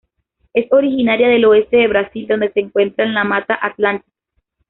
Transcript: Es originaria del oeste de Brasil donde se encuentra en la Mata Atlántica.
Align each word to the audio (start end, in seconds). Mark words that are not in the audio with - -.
Es 0.55 0.65
originaria 0.71 1.27
del 1.29 1.45
oeste 1.45 1.77
de 1.77 1.87
Brasil 1.87 2.25
donde 2.27 2.51
se 2.51 2.59
encuentra 2.61 3.05
en 3.05 3.13
la 3.13 3.23
Mata 3.23 3.59
Atlántica. 3.61 4.09